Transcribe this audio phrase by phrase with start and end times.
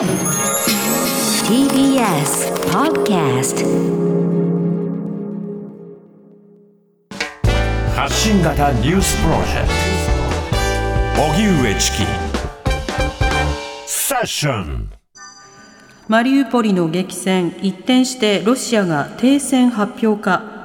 [0.00, 0.08] TBS
[2.72, 3.66] Podcast
[7.94, 9.68] 発信型ニュースプロジェク
[11.16, 11.22] ト。
[11.22, 11.98] 荻上チキ。
[13.86, 14.90] セッション。
[16.08, 20.59] マリウポリの激戦一転してロシアが停戦発表か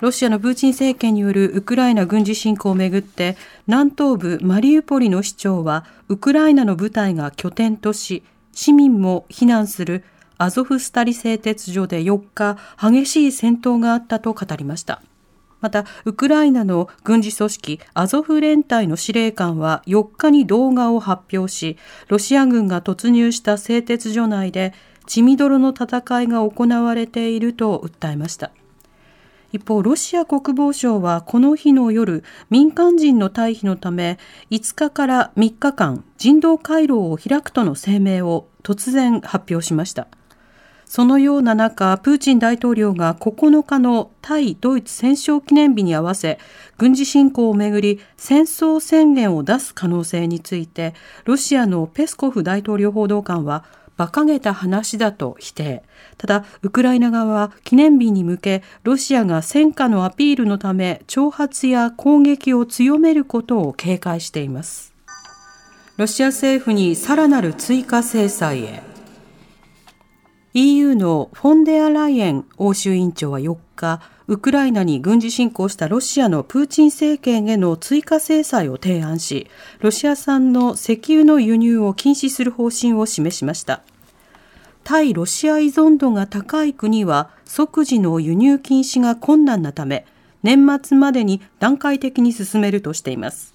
[0.00, 3.36] ロシアのプーチン政権によるウクライナ軍事侵攻をめぐって
[3.66, 8.22] 南東部マリウポリの市長はウクライナの部隊が拠点とし
[8.52, 10.04] 市民も避難する
[10.36, 15.00] アゾフスタリ製鉄所で4日激しい戦闘があったと語りました。
[15.62, 21.78] またウクライナの軍事組織アゾフ連隊の司令官は4日に動画を発表し
[22.08, 24.74] ロシア軍が突入した製鉄所内で
[25.06, 28.50] 血みどろの戦いが行われていると訴えました。
[29.56, 34.18] 一方、ロシア国防省はこの日の夜、民間人の退避のため、
[34.50, 40.08] 5日から3日間、人道回廊を開くとの声明を突然発表しました。
[40.84, 46.38] そのような中、プーチン大統領が9日の対ドイツ戦勝記念日に合わせ、
[46.78, 53.64] 軍事侵攻をめぐり戦争宣言を出す可能性について、ロシアのペスコフ大統領報道官は、
[53.98, 55.82] 馬鹿げた話だと否定。
[56.18, 64.94] ただ、ウクライナ側は記念日に向け、ロシアが戦果のアピールのため、挑発や攻撃を強めることを警戒しています。
[65.96, 68.82] ロシア政府にさらなる追加制裁へ。
[70.52, 79.46] EU のフォンデアライエン欧州委員長は4日、ウクライナに軍事侵攻したロシアのプーチン政権への追加制裁を提案し、
[79.78, 83.82] ロシア産の石油の輸入を禁止する方針を示しました。
[84.82, 90.06] 対ロシア依存度が高い国は即時の輸入禁止が困難なため、
[90.42, 93.54] 年末までに段階的に進めるとしています。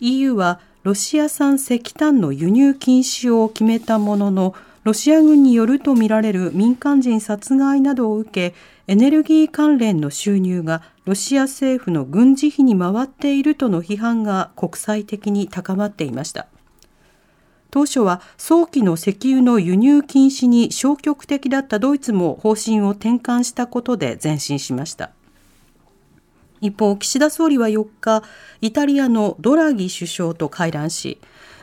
[0.00, 8.54] EU はロシア産石炭の輸入禁止を決めたものの、ロシア軍によるとみられる民間人殺害などを受け、
[8.88, 16.46] エネルギー関連の収入がロシア政府の軍事費に回っているとの批判が国際的に高まっていました。
[17.72, 25.10] 当初は早期の石油の輸入禁止に消極的だったドイツも方針を転換したことで前進しました。
[26.60, 28.22] 一方、岸田総理は4日、
[28.60, 31.18] イタリアのドラギ首相と会談し、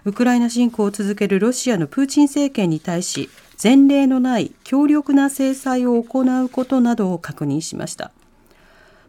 [0.05, 3.29] ウクライナ侵攻を続けるロシアのプーチン政権に対し、
[3.61, 8.11] 前例のない強力な制裁を行うことなどを確認しました。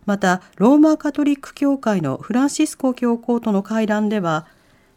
[0.06, 4.46] また、ローマカトリック教会のフランシスコ教皇との会談では、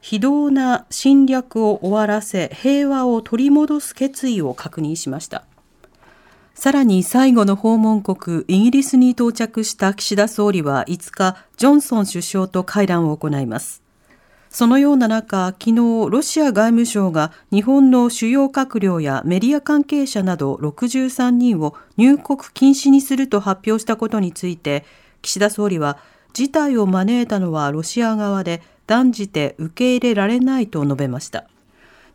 [0.01, 5.43] 非道な侵略を終わらせ平和を取り戻す決意を確認しました。
[6.53, 13.86] さらに最後の訪問国イギリスに到着した岸田総理は5日、ジョンソン首相と会談を行います。
[14.57, 24.83] そのような中、昨日、ロシア外務省が日本の主要閣僚やメディア関係者など63人を入国禁止にすると発表したことについて、
[25.21, 25.99] 岸田総理は、
[26.33, 31.45] 事態を招いたのはロシア側で断じて受け入れられないと述べました。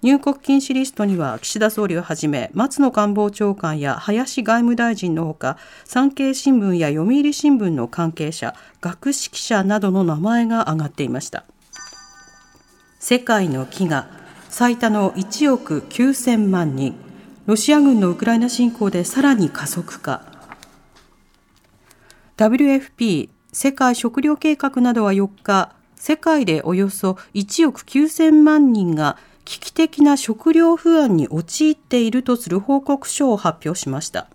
[0.03, 11.45] 入国禁止リストには岸田総理をはじめ松野官房長官や林外務大臣のほか産経新聞や読売新聞の関係者学識者などの名前が挙がっていました
[13.05, 14.05] 世界の飢餓
[14.49, 16.95] 最多の1億9000万人
[17.47, 20.23] ロシア軍のウクライナ侵攻でさらに加速化
[22.37, 34.29] WFP 世界食糧計画などは4日世界でおよそ1億9000万人が危機的な食料不安に陥っているとする報告書を発表しました。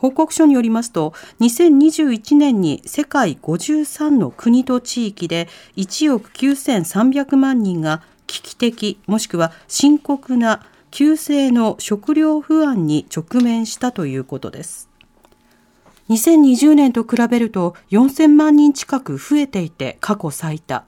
[0.00, 5.46] 報告書によりますと、2021年に世界53の国と地域で
[5.76, 14.88] 1億9300万人が危機的もしくは深刻な急性の食料不安に直面したということです。
[16.08, 20.82] 2020年と比べると4000万人近く増えていて過去最多。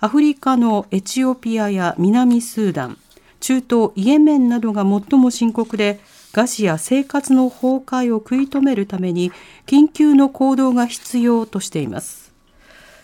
[0.00, 2.98] アフリカのエチオピアや南スーダン、
[3.38, 6.00] 中東イエメンなどが最も深刻で、
[6.32, 9.32] 餓死や生活の崩壊を食い止めるために
[9.66, 12.32] 緊急の行動が必要としています。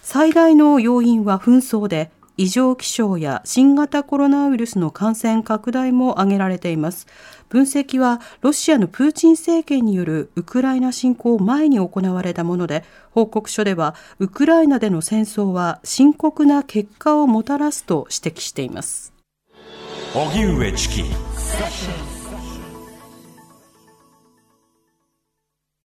[0.03, 7.07] 最大の要因は紛争で、異常気象や新型コロナウイルスの感染拡大も挙げられています。
[7.49, 19.13] 分析はロシアのプーチン政権によるウクライナ侵攻前に行われたもので、報告書ではウクライナでの戦争は深刻な結果をもたらすと指摘しています。
[20.15, 21.05] 荻上チキ